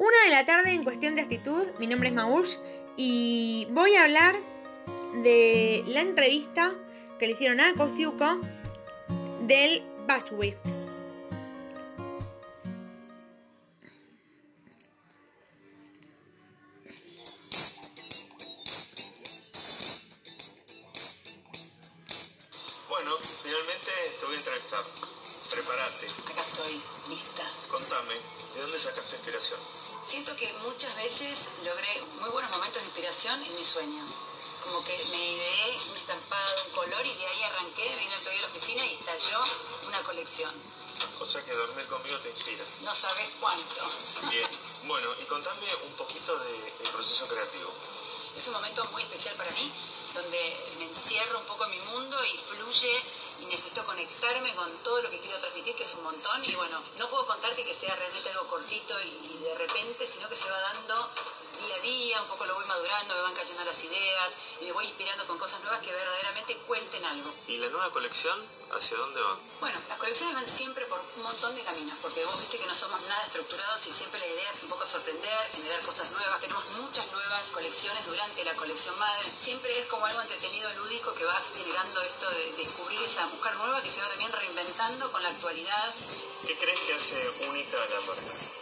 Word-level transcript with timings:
Una 0.00 0.16
de 0.24 0.30
la 0.30 0.46
tarde 0.46 0.72
en 0.72 0.82
cuestión 0.82 1.14
de 1.14 1.20
actitud, 1.20 1.62
mi 1.78 1.86
nombre 1.86 2.08
es 2.08 2.14
Maush 2.14 2.56
y 2.96 3.68
voy 3.72 3.96
a 3.96 4.04
hablar 4.04 4.34
de 5.22 5.84
la 5.88 6.00
entrevista 6.00 6.72
que 7.18 7.26
le 7.26 7.34
hicieron 7.34 7.60
a 7.60 7.74
Kosiuko 7.74 8.40
del 9.42 9.82
Batchwick. 10.06 10.56
Acá 25.90 26.40
estoy, 26.40 26.82
lista. 27.08 27.42
Contame, 27.68 28.14
¿de 28.14 28.60
dónde 28.62 28.78
sacaste 28.78 29.16
inspiración? 29.16 29.58
Siento 30.06 30.36
que 30.36 30.52
muchas 30.62 30.94
veces 30.94 31.48
logré 31.64 32.02
muy 32.20 32.30
buenos 32.30 32.50
momentos 32.52 32.80
de 32.80 32.86
inspiración 32.86 33.42
en 33.42 33.56
mis 33.58 33.66
sueños. 33.66 34.08
Como 34.62 34.84
que 34.84 34.96
me 35.10 35.18
ideé 35.18 35.78
un 35.90 35.96
estampado, 35.96 36.62
un 36.64 36.70
color 36.70 37.04
y 37.04 37.14
de 37.14 37.26
ahí 37.26 37.42
arranqué, 37.42 37.82
vine 37.82 38.16
día 38.22 38.38
a 38.38 38.42
la 38.42 38.46
oficina 38.46 38.86
y 38.86 38.94
estalló 38.94 39.42
una 39.88 40.00
colección. 40.02 40.54
O 41.18 41.26
sea 41.26 41.42
que 41.44 41.52
dormir 41.52 41.86
conmigo 41.88 42.18
te 42.20 42.30
inspira. 42.30 42.64
No 42.84 42.94
sabes 42.94 43.28
cuánto. 43.40 43.84
Bien. 44.30 44.48
Bueno, 44.84 45.08
y 45.18 45.24
contame 45.26 45.74
un 45.86 45.92
poquito 45.96 46.38
del 46.38 46.90
proceso 46.92 47.26
creativo. 47.26 47.74
Es 48.36 48.46
un 48.46 48.52
momento 48.54 48.84
muy 48.92 49.02
especial 49.02 49.34
para 49.34 49.50
mí, 49.50 49.72
donde 50.14 50.64
me 50.78 50.84
encierro 50.84 51.40
un 51.40 51.46
poco 51.46 51.64
en 51.64 51.70
mi 51.72 51.80
mundo 51.80 52.16
y 52.26 52.38
fluye 52.38 53.02
y 53.40 53.46
necesito 53.46 53.84
conectarme 53.84 54.54
con 54.54 54.70
todo 54.78 55.02
lo 55.02 55.10
que 55.10 55.20
quiero 55.20 55.38
transmitir, 55.38 55.74
que 55.74 55.82
es 55.82 55.94
un 55.94 56.04
montón. 56.04 56.44
Y 56.44 56.54
bueno, 56.54 56.82
no 56.98 57.08
puedo 57.08 57.26
contarte 57.26 57.64
que 57.64 57.74
sea 57.74 57.94
realmente 57.96 58.28
algo 58.30 58.46
cortito 58.48 58.94
y 59.02 59.38
de 59.42 59.54
repente, 59.54 60.06
sino 60.06 60.28
que 60.28 60.36
se 60.36 60.50
va 60.50 60.60
dando 60.60 60.94
día 61.70 61.78
a 61.78 61.82
día, 61.82 62.22
un 62.22 62.28
poco 62.28 62.46
lo 62.46 62.54
voy 62.54 62.66
madurando, 62.66 63.14
me 63.14 63.22
van 63.22 63.34
cayendo 63.34 63.64
las 63.64 63.84
ideas 63.84 64.32
y 64.60 64.64
me 64.64 64.72
voy 64.72 64.84
inspirando 64.86 65.26
con 65.26 65.38
cosas 65.38 65.60
nuevas 65.60 65.80
que 65.80 65.92
verdaderamente 65.92 66.56
cuenten 66.66 67.04
algo. 67.04 67.30
¿Y 67.46 67.58
la 67.58 67.68
nueva 67.68 67.90
colección, 67.90 68.36
hacia 68.74 68.96
dónde 68.96 69.20
va? 69.20 69.38
Bueno, 69.60 69.78
las 69.88 69.98
colecciones 69.98 70.34
van 70.34 70.48
siempre 70.48 70.84
por 70.86 70.98
un 70.98 71.22
montón 71.22 71.54
de 71.54 71.62
caminos, 71.62 71.96
porque 72.02 72.24
vos 72.24 72.40
viste 72.40 72.58
que 72.58 72.66
no 72.66 72.74
somos 72.74 73.00
nada 73.02 73.24
estructurados 73.24 73.86
y 73.86 73.92
siempre 73.92 74.18
la 74.18 74.26
idea 74.26 74.50
es 74.50 74.62
un 74.64 74.68
poco 74.70 74.84
sorprender, 74.84 75.50
generar 75.54 75.80
cosas 75.82 76.10
nuevas. 76.12 76.40
Tenemos 76.40 76.64
muchas 76.82 77.12
nuevas 77.12 77.48
colecciones 77.48 78.06
durante 78.06 78.44
la 78.44 78.54
colección 78.54 78.98
madre. 78.98 79.28
Siempre 79.28 79.78
es 79.78 79.86
como 79.86 80.06
algo 80.06 80.20
entretenido, 80.22 80.74
lúdico, 80.74 81.14
que 81.14 81.24
va 81.24 81.40
generando 81.54 82.02
esto 82.02 82.30
de 82.30 82.52
descubrir 82.52 83.00
esa 83.02 83.26
mujer 83.26 83.54
nueva 83.54 83.80
que 83.80 83.88
se 83.88 84.02
va 84.02 84.08
también 84.08 84.32
reinventando 84.32 85.12
con 85.12 85.22
la 85.22 85.28
actualidad. 85.28 85.94
¿Qué 86.46 86.58
crees 86.58 86.80
que 86.80 86.94
hace 86.94 87.48
única 87.48 87.80
a 87.80 87.86
la 87.86 88.00
marca? 88.00 88.59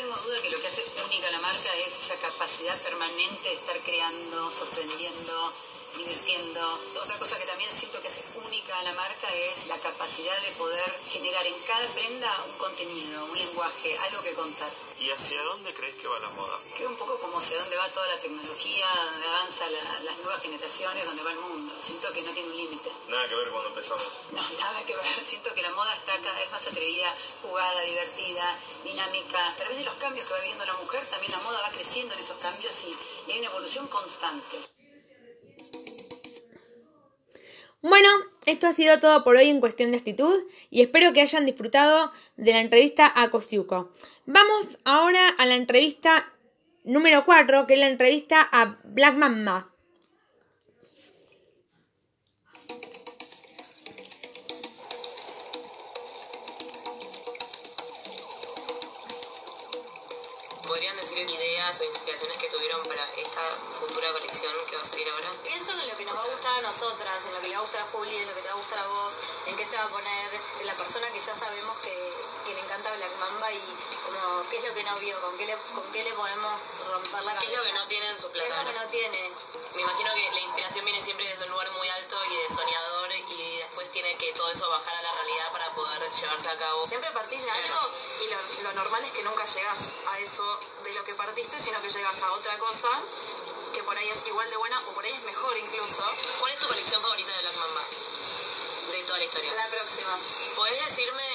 Tengo 0.00 0.16
duda 0.18 0.40
que 0.40 0.48
lo 0.48 0.60
que 0.62 0.66
hace 0.66 0.82
única 1.04 1.30
la 1.30 1.40
marca 1.40 1.76
es 1.84 1.98
esa 1.98 2.16
capacidad 2.16 2.74
permanente 2.84 3.50
de 3.50 3.54
estar 3.54 3.76
creando, 3.80 4.50
sorprendiendo, 4.50 5.52
divirtiendo. 5.96 6.60
Otra 7.02 7.18
cosa 7.18 7.38
que 7.38 7.46
también 7.46 7.72
siento 7.72 8.00
que 8.00 8.08
hace 8.08 8.38
única 8.38 8.78
a 8.78 8.82
la 8.82 8.92
marca 8.94 9.26
es 9.28 9.66
la 9.68 9.78
capacidad 9.78 10.38
de 10.42 10.52
poder 10.52 10.90
generar 11.10 11.46
en 11.46 11.54
cada 11.66 11.86
prenda 11.94 12.44
un 12.46 12.56
contenido, 12.58 13.24
un 13.24 13.38
lenguaje, 13.38 13.98
algo 13.98 14.22
que 14.22 14.32
contar. 14.34 14.70
¿Y 15.00 15.10
hacia 15.10 15.42
dónde 15.44 15.72
crees 15.74 15.94
que 15.96 16.08
va 16.08 16.18
la 16.18 16.28
moda? 16.30 16.58
Creo 16.76 16.88
un 16.90 16.96
poco 16.96 17.18
como 17.18 17.38
hacia 17.38 17.58
dónde 17.58 17.76
va 17.76 17.88
toda 17.88 18.06
la 18.06 18.20
tecnología, 18.20 18.86
donde 19.12 19.26
avanza 19.28 19.70
la- 19.70 19.80
las 19.80 20.18
nuevas 20.18 20.42
generaciones, 20.42 21.04
donde 21.06 21.22
va 21.22 21.30
el 21.32 21.38
mundo. 21.38 21.72
Siento 21.80 22.12
que 22.12 22.22
no 22.22 22.32
tiene 22.32 22.48
un 22.50 22.56
límite. 22.56 22.90
Nada 23.08 23.26
que 23.26 23.34
ver 23.34 23.48
cuando 23.50 23.68
empezamos. 23.70 24.08
No, 24.32 24.42
nada 24.60 24.82
que 24.84 24.94
ver. 24.94 25.06
Siento 25.28 25.54
que 25.54 25.62
la 25.62 25.70
moda 25.70 25.94
está 25.94 26.12
cada 26.20 26.38
vez 26.38 26.50
más 26.50 26.66
atrevida, 26.66 27.14
jugada, 27.42 27.80
divertida, 27.82 28.58
dinámica. 28.84 29.46
A 29.48 29.56
través 29.56 29.78
de 29.78 29.84
los 29.84 29.94
cambios 29.96 30.26
que 30.26 30.34
va 30.34 30.40
viviendo 30.40 30.64
la 30.66 30.74
mujer, 30.74 31.04
también 31.06 31.32
la 31.32 31.38
moda 31.40 31.62
va 31.62 31.68
creciendo 31.68 32.12
en 32.14 32.20
esos 32.20 32.36
cambios 32.38 32.74
y, 32.84 32.96
y 33.28 33.32
hay 33.32 33.38
una 33.40 33.48
evolución 33.48 33.86
constante. 33.88 34.58
Bueno, 37.82 38.08
esto 38.44 38.66
ha 38.66 38.74
sido 38.74 38.98
todo 38.98 39.24
por 39.24 39.36
hoy 39.36 39.48
en 39.48 39.60
cuestión 39.60 39.90
de 39.90 39.96
actitud 39.96 40.44
y 40.68 40.82
espero 40.82 41.14
que 41.14 41.22
hayan 41.22 41.46
disfrutado 41.46 42.12
de 42.36 42.52
la 42.52 42.60
entrevista 42.60 43.10
a 43.14 43.30
Kostiuko. 43.30 43.90
Vamos 44.26 44.78
ahora 44.84 45.30
a 45.30 45.46
la 45.46 45.56
entrevista 45.56 46.30
número 46.84 47.24
4, 47.24 47.66
que 47.66 47.74
es 47.74 47.80
la 47.80 47.88
entrevista 47.88 48.46
a 48.52 48.78
Black 48.84 49.16
Mamba. 49.16 49.69
Va 67.80 67.88
a 67.88 67.92
Juli, 67.92 68.16
en 68.16 68.28
lo 68.28 68.34
que 68.34 68.42
te 68.42 68.48
va 68.48 68.54
a 68.54 68.58
gustar 68.58 68.78
a 68.78 68.86
vos, 68.86 69.12
en 69.46 69.56
qué 69.56 69.66
se 69.66 69.76
va 69.76 69.84
a 69.84 69.88
poner, 69.88 70.40
en 70.60 70.66
la 70.66 70.74
persona 70.74 71.10
que 71.10 71.20
ya 71.20 71.34
sabemos 71.34 71.76
que, 71.78 71.94
que 72.44 72.54
le 72.54 72.60
encanta 72.60 72.94
Black 72.96 73.16
Mamba 73.16 73.52
y 73.52 73.60
como 74.04 74.48
qué 74.50 74.56
es 74.58 74.64
lo 74.64 74.74
que 74.74 74.84
no 74.84 74.96
vio, 74.96 75.20
con 75.20 75.36
qué 75.38 75.46
le, 75.46 75.56
con 75.74 75.92
qué 75.92 76.04
le 76.04 76.12
podemos 76.12 76.60
romper 76.86 77.22
la 77.24 77.34
cabeza. 77.34 77.40
¿Qué 77.40 77.46
es 77.46 77.56
lo 77.56 77.64
que 77.64 77.72
no 77.72 77.86
tiene 77.86 78.06
en 78.08 78.20
su 78.20 78.32
¿Qué 78.32 78.46
es 78.46 78.56
lo 78.56 78.64
que 78.64 78.78
no 78.78 78.86
tiene? 78.86 79.32
Me 79.74 79.82
imagino 79.82 80.14
que 80.14 80.30
la 80.32 80.40
inspiración 80.40 80.84
viene 80.84 81.00
siempre 81.00 81.26
desde 81.26 81.44
un 81.44 81.50
lugar 81.50 81.70
muy 81.72 81.88
alto 81.88 82.16
y 82.30 82.36
de 82.36 82.48
soñador 82.54 83.10
y 83.14 83.56
después 83.58 83.90
tiene 83.90 84.16
que 84.16 84.32
todo 84.32 84.50
eso 84.50 84.68
bajar 84.68 84.94
a 84.96 85.02
la 85.02 85.12
realidad 85.12 85.52
para 85.52 85.70
poder 85.74 86.10
llevarse 86.10 86.50
a 86.50 86.58
cabo. 86.58 86.86
Siempre 86.86 87.10
partís 87.12 87.44
de 87.44 87.50
algo 87.50 87.80
y 88.20 88.28
lo, 88.28 88.62
lo 88.64 88.72
normal 88.74 89.04
es 89.04 89.12
que 89.12 89.22
nunca 89.22 89.44
llegas 89.44 89.94
a 90.08 90.18
eso 90.18 90.44
de 90.84 90.92
lo 90.92 91.04
que 91.04 91.14
partiste, 91.14 91.60
sino 91.60 91.80
que 91.80 91.90
llegas 91.90 92.22
a 92.22 92.32
otra 92.32 92.58
cosa 92.58 92.88
que 93.72 93.82
por 93.84 93.96
ahí 93.96 94.08
es 94.08 94.26
igual 94.26 94.50
de 94.50 94.56
buena 94.56 94.80
o 94.88 94.90
por 94.92 95.04
ahí 95.04 95.12
es 95.12 95.22
mejor 95.22 95.56
incluso. 95.56 96.02
¿Cuál 96.40 96.52
es 96.52 96.58
tu 96.58 96.66
colección 96.66 97.00
favorita 97.02 97.32
de? 97.32 97.39
De 97.39 97.39
toda 99.10 99.18
la 99.18 99.24
historia. 99.24 99.52
La 99.54 99.66
próxima. 99.66 100.14
¿Podés 100.54 100.84
decirme 100.86 101.26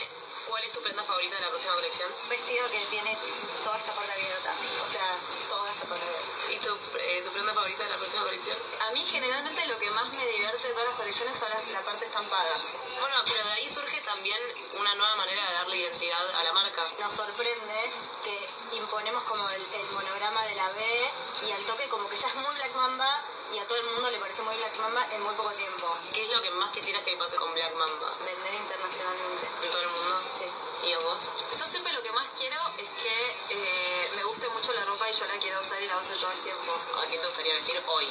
cuál 0.47 0.63
es 0.63 0.71
tu 0.71 0.79
prenda 0.81 1.03
favorita 1.03 1.35
de 1.35 1.41
la 1.41 1.49
próxima 1.49 1.73
colección? 1.75 2.09
vestido 2.29 2.69
que 2.71 2.79
tiene 2.89 3.17
toda 3.63 3.77
esta 3.77 3.91
parte 3.93 4.11
abierta, 4.13 4.51
o 4.83 4.87
sea, 4.87 5.07
toda 5.49 5.69
esta 5.69 5.85
parte 5.85 6.05
abierta. 6.05 6.53
¿Y 6.53 6.57
tu, 6.59 6.71
eh, 6.99 7.21
tu 7.25 7.31
prenda 7.31 7.53
favorita 7.53 7.83
de 7.83 7.89
la 7.89 7.97
próxima 7.97 8.23
colección? 8.23 8.57
A 8.87 8.91
mí 8.91 9.03
generalmente 9.03 9.65
lo 9.67 9.77
que 9.79 9.89
más 9.91 10.13
me 10.13 10.25
divierte 10.27 10.67
de 10.67 10.73
todas 10.73 10.87
las 10.87 10.97
colecciones 10.97 11.37
son 11.37 11.49
las- 11.49 11.67
la 11.67 11.81
parte 11.81 12.05
estampada. 12.05 12.53
Bueno, 13.01 13.15
pero 13.25 13.43
de 13.45 13.51
ahí 13.53 13.67
surge 13.69 13.99
también 14.01 14.39
una 14.79 14.95
nueva 14.95 15.15
manera 15.17 15.45
de 15.45 15.53
darle 15.53 15.77
identidad 15.77 16.35
a 16.39 16.43
la 16.43 16.53
marca. 16.53 16.85
Nos 16.99 17.13
sorprende 17.13 17.91
que 18.23 18.47
imponemos 18.77 19.23
como 19.23 19.49
el, 19.49 19.61
el 19.81 19.89
monograma 19.91 20.43
de 20.45 20.55
la 20.55 20.67
B 20.69 21.11
y 21.45 21.51
al 21.51 21.63
toque 21.63 21.87
como 21.89 22.09
que 22.09 22.15
ya 22.15 22.27
es 22.27 22.35
muy 22.35 22.53
Black 22.55 22.73
Mamba 22.75 23.21
y 23.53 23.59
a 23.59 23.67
todo 23.67 23.77
el 23.77 23.85
mundo 23.85 24.09
le 24.09 24.17
parece 24.17 24.41
muy 24.41 24.55
Black 24.55 24.77
Mamba 24.79 25.05
en 25.13 25.21
muy 25.21 25.35
poco 25.35 25.51
tiempo. 25.51 25.97
¿Qué 26.13 26.23
es 26.23 26.29
lo 26.31 26.41
que 26.41 26.49
más 26.51 26.71
quisieras 26.71 27.03
que 27.03 27.15
pase 27.17 27.35
con 27.35 27.53
Black 27.53 27.73
Mamba? 27.75 28.11
Vender 28.25 28.53
internacionalmente. 28.53 29.47
¿En 29.61 29.69
todo 29.69 29.81
el 29.81 29.89
mundo? 29.89 30.21
Sí. 30.39 30.87
¿Y 30.87 30.93
a 30.93 30.99
vos? 30.99 31.33
Yo 31.51 31.67
siempre 31.67 31.93
lo 31.93 32.01
que 32.01 32.11
más 32.13 32.25
quiero 32.37 32.59
es 32.77 32.89
que 32.89 33.35
eh, 33.49 34.11
me 34.15 34.23
guste 34.23 34.49
mucho 34.49 34.73
la 34.73 34.85
ropa 34.85 35.07
y 35.09 35.13
yo 35.13 35.25
la 35.25 35.37
quiero 35.37 35.59
usar 35.59 35.81
y 35.81 35.87
la 35.87 35.97
uso 35.97 36.13
todo 36.13 36.31
el 36.31 36.39
tiempo. 36.39 36.73
¿A 36.97 37.07
qué 37.07 37.17
te 37.17 37.25
gustaría 37.25 37.53
vestir 37.53 37.83
hoy? 37.85 38.07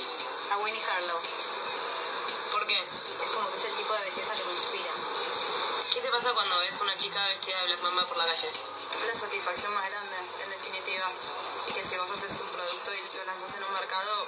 A 0.53 0.57
Winnie 0.59 0.83
Harlow. 0.85 1.21
¿Por 2.53 2.67
qué? 2.69 2.79
Es 2.79 3.31
como 3.35 3.51
que 3.51 3.57
es 3.57 3.65
el 3.65 3.75
tipo 3.75 3.95
de 3.95 4.01
belleza 4.01 4.35
que 4.35 4.45
me 4.45 4.53
inspira. 4.53 4.91
¿Qué 5.93 6.01
te 6.01 6.11
pasa 6.11 6.33
cuando 6.33 6.59
ves 6.59 6.81
una 6.81 6.97
chica 6.97 7.21
vestida 7.29 7.59
de 7.61 7.67
Black 7.67 7.83
Mamba 7.83 8.05
por 8.07 8.17
la 8.17 8.27
calle? 8.27 8.53
la 9.07 9.15
satisfacción 9.15 9.75
más 9.75 9.91
grande, 9.91 10.17
Que 11.75 11.85
si 11.85 11.97
vos 11.97 12.09
haces 12.09 12.41
un 12.41 12.49
producto 12.51 12.95
y 12.95 13.17
lo 13.17 13.25
lanzas 13.25 13.57
en 13.57 13.65
un 13.65 13.73
mercado, 13.73 14.27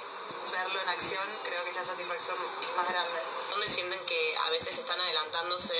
verlo 0.51 0.81
en 0.81 0.89
acción 0.89 1.23
creo 1.45 1.63
que 1.63 1.69
es 1.69 1.75
la 1.77 1.85
satisfacción 1.85 2.35
más 2.75 2.89
grande. 2.89 3.21
¿Dónde 3.51 3.67
sienten 3.69 4.05
que 4.05 4.37
a 4.37 4.49
veces 4.49 4.77
están 4.77 4.99
adelantándose 4.99 5.79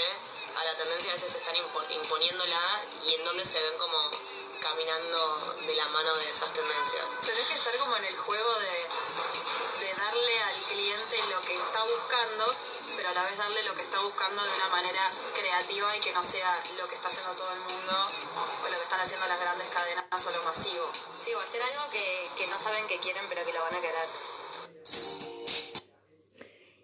a 0.55 0.63
la 0.63 0.75
tendencia, 0.77 1.11
a 1.11 1.15
veces 1.15 1.35
están 1.35 1.55
impo- 1.55 1.85
imponiéndola 1.91 2.81
y 3.05 3.13
en 3.15 3.25
dónde 3.25 3.45
se 3.45 3.61
ven 3.61 3.77
como 3.77 3.99
caminando 4.61 5.55
de 5.67 5.75
la 5.75 5.87
mano 5.89 6.15
de 6.15 6.29
esas 6.29 6.53
tendencias? 6.53 7.03
Tenés 7.25 7.47
que 7.47 7.53
estar 7.55 7.77
como 7.79 7.95
en 7.97 8.05
el 8.05 8.17
juego 8.17 8.59
de, 8.59 8.87
cliente 10.87 11.17
lo 11.35 11.41
que 11.41 11.53
está 11.53 11.83
buscando, 11.83 12.45
pero 12.95 13.09
a 13.09 13.13
la 13.13 13.23
vez 13.23 13.37
darle 13.37 13.63
lo 13.63 13.75
que 13.75 13.81
está 13.81 13.99
buscando 14.01 14.41
de 14.41 14.53
una 14.55 14.69
manera 14.69 15.01
creativa 15.35 15.97
y 15.97 15.99
que 15.99 16.13
no 16.13 16.23
sea 16.23 16.63
lo 16.79 16.87
que 16.87 16.95
está 16.95 17.09
haciendo 17.09 17.33
todo 17.33 17.51
el 17.51 17.59
mundo 17.59 17.93
o 18.63 18.69
lo 18.69 18.77
que 18.77 18.83
están 18.83 18.99
haciendo 19.01 19.27
las 19.27 19.39
grandes 19.39 19.67
cadenas 19.67 20.27
o 20.27 20.31
lo 20.31 20.43
masivo. 20.43 20.85
Sí, 21.19 21.33
o 21.33 21.39
hacer 21.39 21.61
algo 21.61 21.91
que, 21.91 22.23
que 22.37 22.47
no 22.47 22.57
saben 22.57 22.87
que 22.87 22.97
quieren 22.99 23.23
pero 23.27 23.43
que 23.45 23.51
lo 23.51 23.61
van 23.63 23.75
a 23.75 23.81
querer. 23.81 24.07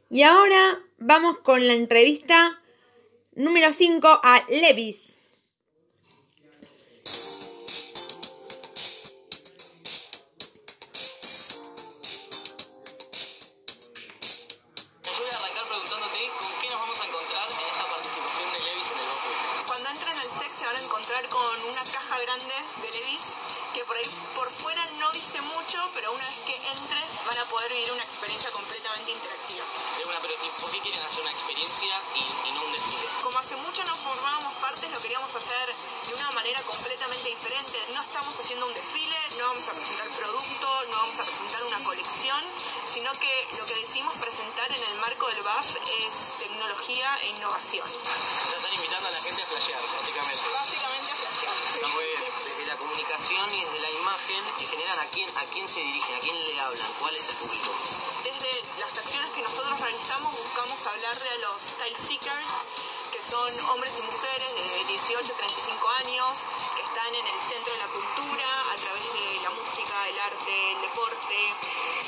Y 0.10 0.24
ahora 0.24 0.84
vamos 0.98 1.38
con 1.38 1.66
la 1.66 1.74
entrevista 1.74 2.62
número 3.36 3.72
5 3.72 4.20
a 4.22 4.44
Levis. 4.50 5.03
Con 21.30 21.64
una 21.66 21.84
caja 21.84 22.20
grande 22.20 22.56
de 22.82 22.92
Levis 22.92 23.36
que 23.74 23.84
por 23.86 23.98
ahí 23.98 24.06
por 24.36 24.50
mucho, 25.42 25.80
pero 25.96 26.12
una 26.14 26.26
vez 26.26 26.40
que 26.46 26.56
entres 26.56 27.26
van 27.26 27.38
a 27.38 27.46
poder 27.46 27.72
vivir 27.72 27.92
una 27.92 28.04
experiencia 28.04 28.52
completamente 28.52 29.12
interactiva. 29.12 29.66
De 29.98 30.06
una, 30.06 30.20
pero 30.22 30.34
¿y 30.34 30.50
¿por 30.62 30.72
qué 30.72 30.80
quieren 30.80 31.02
hacer 31.02 31.22
una 31.22 31.32
experiencia 31.32 31.94
y, 32.16 32.20
y 32.22 32.52
no 32.54 32.62
un 32.64 32.72
desfile? 32.72 33.08
Como 33.24 33.40
hace 33.40 33.56
mucho 33.58 33.84
no 33.84 33.96
formábamos 33.98 34.54
partes, 34.62 34.92
lo 34.92 35.00
queríamos 35.02 35.34
hacer 35.34 35.76
de 36.08 36.14
una 36.14 36.32
manera 36.32 36.62
completamente 36.64 37.30
diferente. 37.30 37.80
No 37.94 38.02
estamos 38.02 38.40
haciendo 38.40 38.66
un 38.68 38.74
desfile, 38.74 39.18
no 39.40 39.48
vamos 39.48 39.68
a 39.68 39.72
presentar 39.74 40.08
producto, 40.10 40.68
no 40.92 40.98
vamos 40.98 41.20
a 41.20 41.24
presentar 41.24 41.64
una 41.64 41.84
colección, 41.84 42.42
sino 42.86 43.12
que 43.14 43.48
lo 43.58 43.66
que 43.66 43.76
decidimos 43.76 44.20
presentar 44.20 44.72
en 44.72 44.84
el 44.84 44.96
marco 45.00 45.28
del 45.28 45.44
BAF 45.44 45.76
es 46.06 46.34
tecnología 46.40 47.20
e 47.22 47.28
innovación. 47.30 47.88
Ya 47.90 48.58
están 48.58 48.74
invitando 48.74 49.08
a 49.08 49.12
la 49.12 49.22
gente 49.22 49.42
a 49.42 49.46
flashear, 49.46 49.82
básicamente. 49.82 50.50
Básicamente 50.54 50.93
comunicación 53.14 53.46
y 53.54 53.66
desde 53.66 53.80
la 53.80 53.92
imagen, 53.92 54.44
en 54.58 54.68
general, 54.68 55.00
¿a 55.00 55.06
quién, 55.12 55.30
¿a 55.38 55.46
quién 55.54 55.68
se 55.68 55.82
dirigen? 55.82 56.16
¿A 56.16 56.20
quién 56.20 56.36
le 56.36 56.60
hablan? 56.60 56.94
¿Cuál 57.00 57.16
es 57.16 57.30
el 57.30 57.36
público? 57.36 57.70
Desde 58.24 58.62
las 58.80 58.98
acciones 58.98 59.30
que 59.34 59.42
nosotros 59.42 59.80
realizamos 59.80 60.36
buscamos 60.36 60.88
hablarle 60.88 61.30
a 61.30 61.38
los 61.38 61.62
style 61.62 61.96
seekers, 61.96 62.54
que 63.12 63.22
son 63.22 63.54
hombres 63.70 63.94
y 64.00 64.02
mujeres 64.02 64.56
de 64.56 64.86
18 64.86 65.32
a 65.32 65.36
35 65.36 65.90
años, 66.06 66.34
que 66.76 66.82
están 66.82 67.14
en 67.14 67.26
el 67.28 67.40
centro 67.42 67.74
de 67.74 67.80
la 67.80 67.88
cultura 67.94 68.50
a 68.72 68.76
través 68.82 69.14
de 69.14 69.42
la 69.44 69.50
música, 69.52 70.10
el 70.10 70.20
arte, 70.20 70.72
el 70.72 70.82
deporte. 70.82 71.38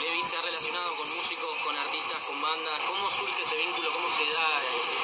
Levi 0.02 0.24
se 0.24 0.38
ha 0.38 0.42
relacionado 0.42 0.96
con 0.98 1.16
músicos, 1.16 1.64
con 1.64 1.78
artistas, 1.78 2.18
con 2.24 2.42
bandas. 2.42 2.82
¿Cómo 2.88 3.10
surge 3.12 3.44
ese 3.44 3.58
vínculo? 3.58 3.94
¿Cómo 3.94 4.10
se 4.10 4.26
da 4.26 4.48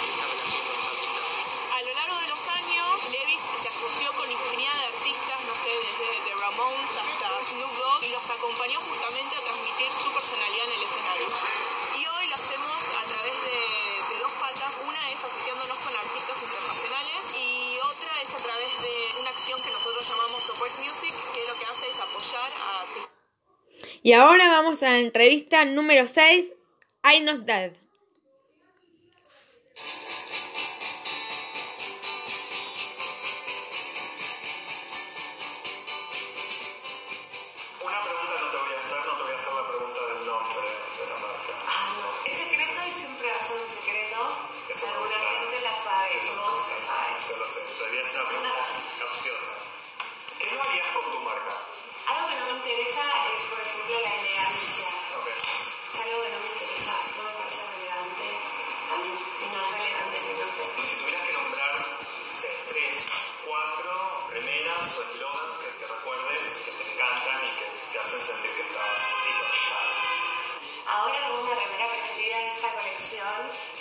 esa 0.09 0.25
relación 0.25 0.61
con 0.65 0.75
los 0.77 0.87
artistas? 0.87 1.61
A 1.77 1.81
lo 1.83 1.93
largo 1.93 2.17
de 2.21 2.27
los 2.27 2.47
años, 2.49 3.09
Levis 3.11 3.41
se 3.61 3.69
asoció 3.69 4.11
con 4.13 4.31
infinidad 4.31 4.73
de 4.73 4.85
artistas, 4.85 5.30
no 5.51 5.57
sé, 5.57 5.67
desde 5.67 6.07
The 6.23 6.35
Ramones 6.39 6.95
hasta 6.95 7.43
Snoop 7.43 7.75
Dogg, 7.75 8.03
y 8.07 8.11
los 8.11 8.29
acompañó 8.29 8.79
justamente 8.79 9.35
a 9.35 9.39
transmitir 9.41 9.91
su 9.91 10.09
personalidad 10.13 10.63
en 10.63 10.71
el 10.71 10.83
escenario. 10.83 11.27
Y 11.27 12.07
hoy 12.07 12.27
lo 12.29 12.35
hacemos 12.35 12.71
a 12.95 13.03
través 13.03 13.35
de, 13.43 14.13
de 14.15 14.19
dos 14.21 14.31
patas. 14.31 14.71
Una 14.87 15.09
es 15.09 15.19
asociándonos 15.19 15.77
con 15.77 15.95
artistas 15.97 16.41
internacionales 16.41 17.35
y 17.35 17.79
otra 17.83 18.21
es 18.21 18.33
a 18.33 18.37
través 18.37 18.81
de 18.81 19.19
una 19.19 19.29
acción 19.31 19.59
que 19.61 19.71
nosotros 19.71 20.07
llamamos 20.07 20.41
Support 20.41 20.75
Music, 20.87 21.13
que 21.35 21.41
lo 21.43 21.59
que 21.59 21.65
hace 21.65 21.89
es 21.89 21.99
apoyar 21.99 22.49
a 22.63 22.81
artistas. 22.81 23.11
Y 24.03 24.13
ahora 24.13 24.47
vamos 24.47 24.81
a 24.83 24.89
la 24.91 24.99
entrevista 24.99 25.65
número 25.65 26.07
6, 26.07 26.47
I'm 27.03 27.25
Not 27.25 27.41
Dead. 27.41 27.80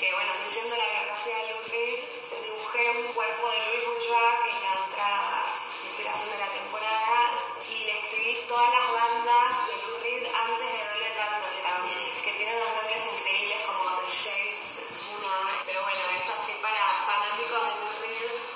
Que 0.00 0.14
bueno, 0.14 0.32
leyendo 0.40 0.76
la 0.76 0.86
biografía 0.88 1.36
de 1.36 1.52
Lou 1.52 1.60
dibujé 1.60 2.90
un 2.90 3.12
cuerpo 3.12 3.50
de 3.50 3.58
Louis 3.68 3.84
Bourgeois, 3.84 4.34
que 4.42 4.48
es 4.48 4.62
la 4.64 4.72
otra 4.80 5.44
inspiración 5.84 6.30
de 6.30 6.38
la 6.38 6.48
temporada, 6.48 7.36
y 7.68 7.84
le 7.84 8.00
escribí 8.00 8.32
todas 8.48 8.70
las 8.72 8.92
bandas 8.92 9.66
de 9.68 9.76
Lou 9.76 10.00
antes 10.00 10.72
de 10.72 10.80
Velvet 10.88 11.20
Underground, 11.20 12.24
que 12.24 12.32
tienen 12.32 12.56
unos 12.56 12.72
nombres 12.80 13.02
increíbles 13.12 13.60
como 13.66 14.00
The 14.00 14.06
Shades, 14.08 14.68
es 14.88 14.96
una, 15.20 15.36
pero 15.66 15.82
bueno, 15.82 16.00
es 16.08 16.24
así 16.32 16.52
para 16.62 16.80
fanáticos 17.04 17.60
de 17.60 17.72
Lou 17.76 17.92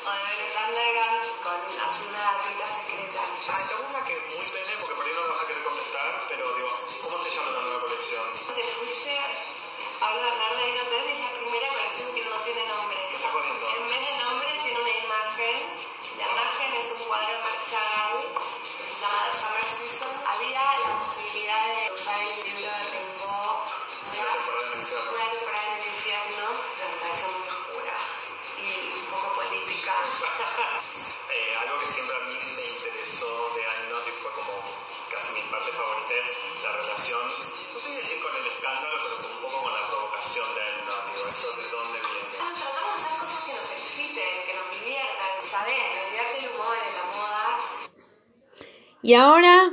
o 0.00 0.10
de 0.16 0.20
Velvet 0.24 0.56
Underground, 0.64 1.24
con 1.44 1.60
así 1.60 2.04
una 2.08 2.22
datita 2.24 2.66
secreta. 2.72 3.13
Cuadro 17.14 17.38
que 17.42 17.62
se 17.62 19.00
llama 19.00 19.22
The 19.24 19.38
Summer 19.38 19.64
Season. 19.64 20.12
Había 20.26 20.62
la 20.82 20.98
posibilidad 20.98 21.66
de 21.66 21.92
usar 21.94 22.18
el 22.20 22.42
libro 22.44 22.70
de 22.70 22.84
de 22.84 24.20
Una 24.24 25.30
temporada 25.30 25.64
en 25.64 25.80
el 25.80 25.86
infierno. 25.86 26.46
en 26.50 26.58
pero 26.74 26.88
me 26.90 26.98
pareció 26.98 27.28
muy 27.38 27.48
oscura 27.48 27.94
y 28.58 28.68
un 28.98 29.06
poco 29.10 29.34
política. 29.34 29.94
Eh, 31.34 31.56
algo 31.58 31.78
que 31.80 31.86
siempre 31.86 32.16
a 32.16 32.20
mí 32.20 32.32
me 32.32 32.64
interesó 32.64 33.26
de 33.56 33.62
Not 33.90 34.06
y 34.06 34.10
fue 34.12 34.30
como 34.32 34.54
casi 35.10 35.32
mi 35.32 35.42
parte 35.50 35.72
favorita 35.72 36.14
es 36.14 36.62
la 36.62 36.70
relación, 36.70 37.20
no 37.72 37.80
sé 37.80 37.90
decir 37.90 38.22
con 38.22 38.36
el 38.36 38.46
escándalo, 38.46 38.96
pero 39.02 39.34
un 39.34 39.42
poco 39.42 39.58
con 39.58 39.74
la 39.74 39.88
provocación 39.88 40.54
de 40.54 40.62
Not. 40.86 41.04
Digo, 41.10 41.22
¿esto 41.24 41.52
de 41.56 41.70
dónde 41.70 41.98
viene? 41.98 42.54
Tratamos 42.54 43.02
de 43.02 43.08
hacer 43.08 43.18
cosas 43.18 43.42
que 43.44 43.52
nos 43.54 43.70
exciten, 43.72 44.46
que 44.46 44.54
nos 44.54 44.70
diviertan, 44.70 45.42
saber, 45.42 46.04
el 46.14 46.48
humor 46.50 46.76
en 46.86 46.94
la 46.94 47.04
moda. 47.04 47.58
Y 49.04 49.12
ahora 49.12 49.70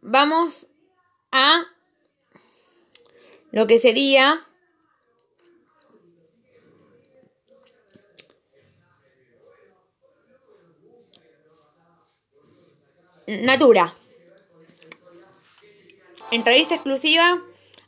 vamos 0.00 0.66
a 1.30 1.62
lo 3.52 3.68
que 3.68 3.78
sería 3.78 4.44
Natura. 13.28 13.94
Entrevista 16.32 16.74
exclusiva 16.74 17.40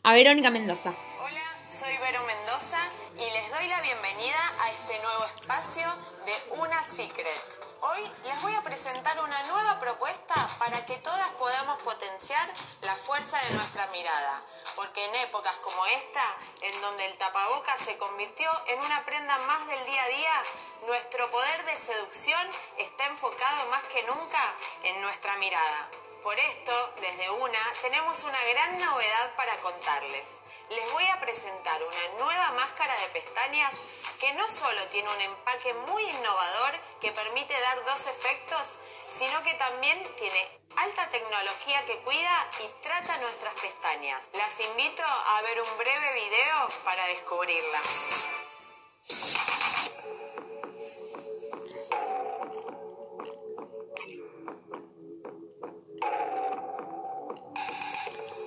a 0.05 0.15
Verónica 0.15 0.53
Mendoza. 0.53 0.95
Hola, 1.19 1.43
soy 1.69 1.93
Vero 2.01 2.25
Mendoza 2.27 2.79
y 3.17 3.19
les 3.19 3.51
doy 3.51 3.67
la 3.67 3.81
bienvenida 3.81 4.53
a 4.61 4.71
este 4.71 5.03
nuevo 5.03 5.25
espacio 5.35 5.89
de 6.27 6.61
Una 6.63 6.81
Secret. 6.85 7.70
Hoy 7.83 8.13
les 8.25 8.43
voy 8.43 8.55
a 8.55 8.63
presentar 8.63 9.19
una 9.21 9.43
nueva 9.45 9.79
propuesta 9.81 10.35
para 10.59 10.85
que 10.85 10.99
todas 10.99 11.31
podamos 11.33 11.81
potenciar 11.81 12.53
la 12.83 12.95
fuerza 12.95 13.41
de 13.45 13.55
nuestra 13.55 13.87
mirada, 13.87 14.43
porque 14.77 15.03
en 15.03 15.15
épocas 15.15 15.57
como 15.57 15.87
esta, 15.87 16.23
en 16.61 16.79
donde 16.83 17.07
el 17.07 17.17
tapaboca 17.17 17.79
se 17.79 17.97
convirtió 17.97 18.51
en 18.67 18.81
una 18.81 19.03
prenda 19.07 19.39
más 19.39 19.67
del 19.67 19.83
día 19.87 20.05
a 20.05 20.09
día, 20.09 20.43
nuestro 20.89 21.27
poder 21.31 21.65
de 21.65 21.77
seducción 21.79 22.49
está 22.77 23.07
enfocado 23.07 23.71
más 23.71 23.83
que 23.85 24.03
nunca 24.03 24.53
en 24.83 25.01
nuestra 25.01 25.37
mirada. 25.37 25.89
Por 26.23 26.39
esto, 26.39 26.95
desde 27.01 27.31
UNA, 27.31 27.73
tenemos 27.81 28.25
una 28.25 28.45
gran 28.45 28.77
novedad 28.77 29.35
para 29.37 29.57
contarles. 29.57 30.41
Les 30.69 30.93
voy 30.93 31.07
a 31.07 31.19
presentar 31.19 31.83
una 31.83 32.25
nueva 32.25 32.51
máscara 32.53 32.95
de 32.95 33.21
pestañas 33.21 33.73
que 34.21 34.33
no 34.35 34.49
solo 34.51 34.87
tiene 34.89 35.09
un 35.09 35.21
empaque 35.23 35.73
muy 35.89 36.03
innovador 36.03 36.75
que 37.01 37.11
permite 37.13 37.59
dar 37.61 37.85
dos 37.87 38.07
efectos, 38.07 38.79
sino 39.11 39.43
que 39.43 39.55
también 39.55 40.15
tiene 40.17 40.61
alta 40.77 41.09
tecnología 41.09 41.87
que 41.87 41.97
cuida 42.01 42.49
y 42.65 42.83
trata 42.83 43.17
nuestras 43.17 43.55
pestañas. 43.55 44.29
Las 44.35 44.61
invito 44.61 45.03
a 45.03 45.41
ver 45.43 45.63
un 45.63 45.79
breve 45.79 46.13
video 46.13 46.69
para 46.85 47.07
descubrirla. 47.07 47.81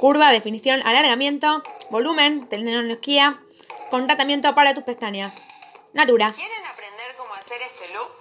Curva, 0.03 0.31
definición, 0.31 0.85
alargamiento, 0.85 1.63
volumen, 1.89 2.49
tecnología, 2.49 3.39
con 3.89 4.05
tratamiento 4.05 4.53
para 4.53 4.73
tus 4.73 4.83
pestañas. 4.83 5.31
Natura. 5.93 6.29
¿Quieren 6.35 6.65
aprender 6.65 7.15
cómo 7.15 7.33
hacer 7.35 7.61
este 7.61 7.87
look? 7.93 8.11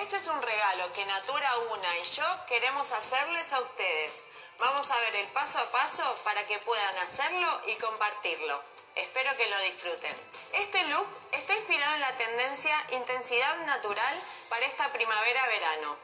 Este 0.00 0.16
es 0.16 0.26
un 0.28 0.40
regalo 0.40 0.90
que 0.94 1.04
Natura 1.04 1.50
Una 1.70 1.98
y 1.98 2.16
yo 2.16 2.24
queremos 2.48 2.90
hacerles 2.92 3.52
a 3.52 3.60
ustedes. 3.60 4.24
Vamos 4.58 4.90
a 4.90 4.98
ver 5.00 5.16
el 5.16 5.26
paso 5.34 5.58
a 5.58 5.70
paso 5.70 6.02
para 6.24 6.42
que 6.46 6.56
puedan 6.60 6.96
hacerlo 7.04 7.60
y 7.66 7.74
compartirlo. 7.74 8.58
Espero 8.96 9.36
que 9.36 9.50
lo 9.50 9.60
disfruten. 9.68 10.16
Este 10.54 10.82
look 10.88 11.08
está 11.32 11.54
inspirado 11.54 11.94
en 11.94 12.00
la 12.00 12.16
tendencia 12.16 12.74
intensidad 12.92 13.66
natural 13.66 14.14
para 14.48 14.64
esta 14.64 14.90
primavera-verano, 14.90 15.94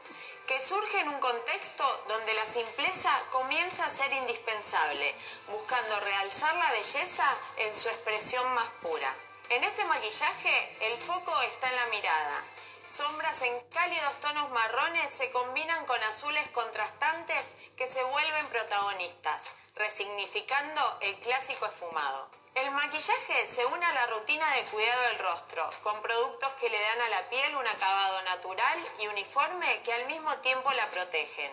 que 0.49 0.59
surge 0.59 0.99
en 1.01 1.09
un 1.09 1.19
contexto 1.19 1.85
donde 2.07 2.33
la 2.33 2.43
simpleza 2.43 3.15
comienza 3.29 3.85
a 3.85 3.89
ser 3.89 4.11
indispensable, 4.13 5.13
buscando 5.49 5.99
realzar 5.99 6.55
la 6.55 6.71
belleza 6.71 7.37
en 7.57 7.75
su 7.75 7.87
expresión 7.87 8.51
más 8.55 8.67
pura. 8.81 9.13
En 9.51 9.63
este 9.63 9.85
maquillaje 9.85 10.87
el 10.87 10.97
foco 10.97 11.39
está 11.41 11.69
en 11.69 11.75
la 11.75 11.85
mirada. 11.85 12.43
Sombras 12.87 13.43
en 13.43 13.61
cálidos 13.69 14.19
tonos 14.21 14.49
marrones 14.49 15.13
se 15.13 15.29
combinan 15.29 15.85
con 15.85 16.01
azules 16.01 16.49
contrastantes 16.49 17.53
que 17.77 17.85
se 17.85 18.03
vuelven 18.05 18.47
protagonistas, 18.47 19.51
resignificando 19.75 20.97
el 21.01 21.15
clásico 21.19 21.67
esfumado. 21.67 22.38
El 22.55 22.71
maquillaje 22.71 23.47
se 23.47 23.65
une 23.65 23.85
a 23.85 23.93
la 23.93 24.07
rutina 24.07 24.45
de 24.55 24.63
cuidado 24.63 25.01
del 25.03 25.19
rostro, 25.19 25.69
con 25.83 26.01
productos 26.01 26.51
que 26.53 26.69
le 26.69 26.79
dan 26.79 27.01
a 27.01 27.09
la 27.09 27.29
piel 27.29 27.55
un 27.55 27.67
acabado 27.67 28.21
natural 28.23 28.83
y 28.99 29.07
uniforme 29.07 29.81
que 29.83 29.93
al 29.93 30.05
mismo 30.07 30.35
tiempo 30.37 30.71
la 30.73 30.89
protegen, 30.89 31.51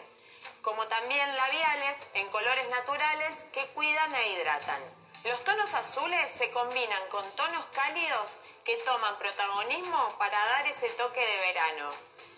como 0.62 0.86
también 0.86 1.36
labiales 1.36 2.08
en 2.14 2.28
colores 2.28 2.68
naturales 2.70 3.44
que 3.52 3.66
cuidan 3.68 4.14
e 4.14 4.32
hidratan. 4.32 4.82
Los 5.24 5.42
tonos 5.44 5.74
azules 5.74 6.30
se 6.30 6.50
combinan 6.50 7.08
con 7.08 7.28
tonos 7.32 7.66
cálidos 7.66 8.40
que 8.64 8.76
toman 8.78 9.18
protagonismo 9.18 10.08
para 10.18 10.38
dar 10.46 10.66
ese 10.66 10.88
toque 10.90 11.20
de 11.20 11.36
verano. 11.38 11.90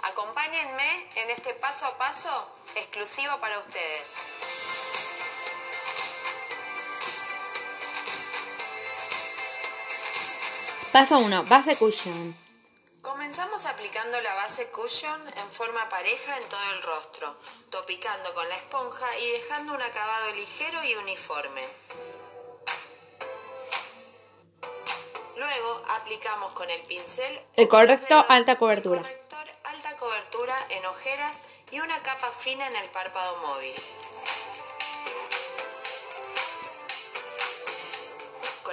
Acompáñenme 0.03 1.09
en 1.17 1.31
este 1.31 1.55
paso 1.55 1.87
a 1.87 1.99
paso 1.99 2.53
exclusivo 2.77 3.37
para 3.39 3.59
ustedes. 3.59 4.68
Paso 10.93 11.19
1. 11.19 11.45
Base 11.45 11.77
cushion. 11.77 12.35
Comenzamos 13.03 13.67
aplicando 13.67 14.21
la 14.21 14.35
base 14.35 14.71
cushion 14.71 15.21
en 15.37 15.51
forma 15.51 15.89
pareja 15.89 16.37
en 16.37 16.49
todo 16.49 16.71
el 16.75 16.83
rostro, 16.83 17.37
topicando 17.71 18.35
con 18.35 18.49
la 18.49 18.57
esponja 18.57 19.07
y 19.19 19.31
dejando 19.33 19.75
un 19.75 19.83
acabado 19.83 20.35
ligero 20.35 20.83
y 20.85 20.95
uniforme. 20.95 21.63
Luego 25.37 25.83
aplicamos 26.01 26.53
con 26.53 26.69
el 26.69 26.81
pincel 26.83 27.41
El 27.57 27.69
correcto 27.69 28.25
alta 28.29 28.57
cobertura. 28.59 29.01
el 29.01 29.07
corrector 29.07 29.47
alta 29.65 29.97
cobertura 29.97 30.57
en 30.71 30.85
ojeras 30.87 31.43
y 31.71 31.81
una 31.81 31.97
capa 32.03 32.29
fina 32.31 32.67
en 32.67 32.77
el 32.77 32.89
párpado 32.91 33.37
móvil. 33.47 33.75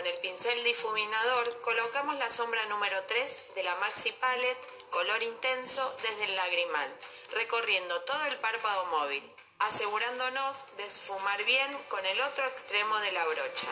Con 0.05 0.13
el 0.13 0.19
pincel 0.19 0.63
difuminador 0.63 1.61
colocamos 1.61 2.15
la 2.17 2.29
sombra 2.29 2.63
número 2.67 3.03
3 3.05 3.43
de 3.55 3.63
la 3.63 3.73
Maxi 3.77 4.11
Palette 4.11 4.67
color 4.91 5.23
intenso 5.23 5.95
desde 6.03 6.25
el 6.25 6.35
lagrimal, 6.35 6.95
recorriendo 7.31 7.99
todo 8.03 8.23
el 8.25 8.37
párpado 8.37 8.85
móvil, 8.85 9.27
asegurándonos 9.57 10.77
de 10.77 10.85
esfumar 10.85 11.43
bien 11.45 11.75
con 11.89 12.05
el 12.05 12.21
otro 12.21 12.45
extremo 12.45 12.99
de 12.99 13.11
la 13.13 13.23
brocha. 13.25 13.67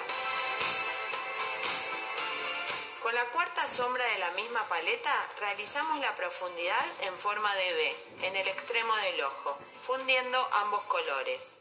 Con 3.04 3.14
la 3.14 3.26
cuarta 3.26 3.68
sombra 3.68 4.04
de 4.04 4.18
la 4.18 4.32
misma 4.32 4.64
paleta 4.70 5.28
realizamos 5.40 6.00
la 6.00 6.16
profundidad 6.16 6.86
en 7.02 7.16
forma 7.16 7.56
de 7.58 7.74
V 7.74 8.26
en 8.26 8.36
el 8.38 8.48
extremo 8.48 8.96
del 8.96 9.22
ojo, 9.22 9.56
fundiendo 9.84 10.50
ambos 10.64 10.82
colores. 10.86 11.60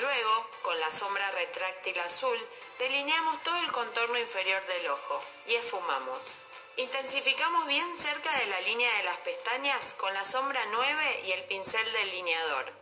Luego, 0.00 0.50
con 0.62 0.78
la 0.80 0.90
sombra 0.90 1.30
retráctil 1.30 1.98
azul, 2.00 2.38
delineamos 2.78 3.42
todo 3.42 3.56
el 3.56 3.72
contorno 3.72 4.18
inferior 4.18 4.62
del 4.66 4.88
ojo 4.88 5.22
y 5.46 5.54
esfumamos. 5.54 6.42
Intensificamos 6.76 7.66
bien 7.66 7.98
cerca 7.98 8.30
de 8.38 8.46
la 8.46 8.60
línea 8.60 8.92
de 8.98 9.04
las 9.04 9.16
pestañas 9.18 9.94
con 9.94 10.12
la 10.12 10.24
sombra 10.24 10.62
9 10.70 11.22
y 11.24 11.32
el 11.32 11.44
pincel 11.44 11.90
delineador. 11.92 12.72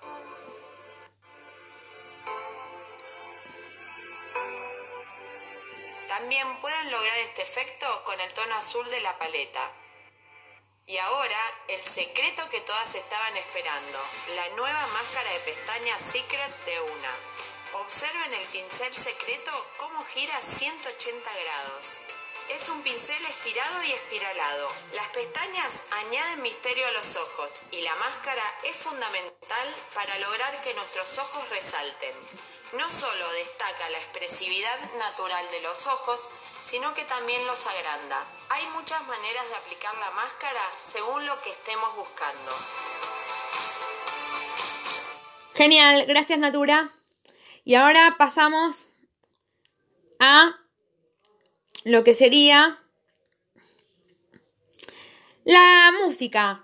También 6.09 6.61
pueden 6.61 6.91
lograr 6.91 7.17
este 7.19 7.43
efecto 7.43 8.05
con 8.05 8.21
el 8.21 8.33
tono 8.35 8.57
azul 8.57 8.89
de 8.91 9.01
la 9.01 9.17
paleta. 9.17 9.71
Y 10.87 10.99
ahora, 10.99 11.65
el 11.69 11.83
secreto 11.83 12.47
que 12.51 12.61
todas 12.61 12.95
estaban 12.95 13.35
esperando, 13.39 13.99
la 14.37 14.49
nueva 14.51 14.87
máscara 14.87 15.31
de 15.31 15.41
pestañas 15.41 16.03
Secret 16.03 16.65
de 16.67 16.81
una. 16.83 17.81
Observen 17.81 18.35
el 18.35 18.47
pincel 18.47 18.93
secreto 18.93 19.51
cómo 19.79 20.05
gira 20.05 20.39
180 20.39 21.31
grados. 21.33 22.01
Es 22.51 22.69
un 22.69 22.83
pincel 22.83 23.25
estirado 23.25 23.83
y 23.85 23.93
espiralado. 23.93 24.69
Las 24.93 25.09
pestañas 25.09 25.83
añaden 25.91 26.43
misterio 26.43 26.87
a 26.87 26.93
los 26.93 27.17
ojos 27.17 27.63
y 27.71 27.81
la 27.81 27.95
máscara 27.95 28.55
es 28.65 28.77
fundamental 28.77 29.75
para 29.95 30.19
lograr 30.19 30.61
que 30.61 30.75
nuestros 30.75 31.17
ojos 31.17 31.49
resalten. 31.49 32.15
No 32.75 32.91
solo 32.91 33.33
destaca 33.33 33.89
la 33.89 33.99
expresividad 33.99 34.93
natural 34.99 35.51
de 35.51 35.63
los 35.63 35.87
ojos, 35.87 36.29
sino 36.65 36.95
que 36.95 37.05
también 37.05 37.47
los 37.47 37.67
agranda. 37.67 38.25
Hay 38.49 38.67
muchas 38.69 39.07
maneras 39.07 39.49
de 39.51 39.55
aplicar 39.57 39.95
la 39.99 40.11
máscara 40.13 40.61
según 40.73 41.27
lo 41.27 41.41
que 41.43 41.51
estemos 41.51 41.97
buscando. 41.97 42.53
Genial, 45.55 46.07
gracias 46.07 46.39
Natura. 46.39 46.91
Y 47.65 47.75
ahora 47.75 48.17
pasamos 48.19 48.89
a 50.21 50.59
lo 51.85 52.03
que 52.03 52.15
sería 52.15 52.83
la 55.45 55.93
música. 56.03 56.64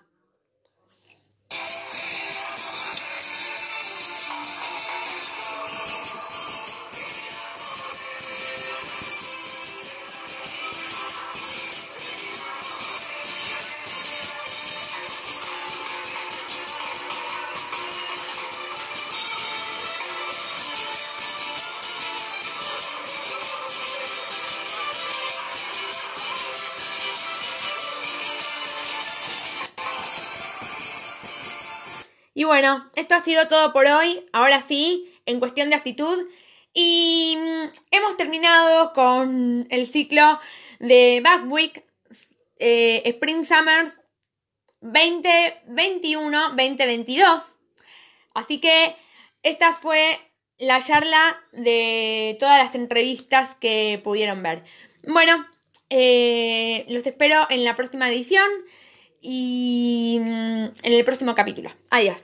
Y 32.40 32.44
bueno, 32.44 32.88
esto 32.96 33.14
ha 33.14 33.22
sido 33.22 33.46
todo 33.48 33.74
por 33.74 33.86
hoy. 33.86 34.26
Ahora 34.32 34.62
sí, 34.62 35.12
en 35.26 35.40
cuestión 35.40 35.68
de 35.68 35.74
actitud. 35.74 36.26
Y 36.72 37.36
mm, 37.36 37.68
hemos 37.90 38.16
terminado 38.16 38.94
con 38.94 39.66
el 39.68 39.86
ciclo 39.86 40.40
de 40.78 41.20
Back 41.22 41.52
Week 41.52 41.84
eh, 42.58 43.02
Spring 43.04 43.44
Summers 43.44 43.98
2021-2022. 44.80 47.42
Así 48.32 48.58
que 48.58 48.96
esta 49.42 49.74
fue 49.74 50.18
la 50.56 50.82
charla 50.82 51.44
de 51.52 52.38
todas 52.40 52.56
las 52.56 52.74
entrevistas 52.74 53.54
que 53.56 54.00
pudieron 54.02 54.42
ver. 54.42 54.64
Bueno, 55.06 55.46
eh, 55.90 56.86
los 56.88 57.06
espero 57.06 57.46
en 57.50 57.64
la 57.64 57.76
próxima 57.76 58.08
edición 58.08 58.48
y 59.20 60.18
mm, 60.20 60.64
en 60.82 60.92
el 60.92 61.04
próximo 61.04 61.34
capítulo. 61.34 61.70
Adiós. 61.90 62.16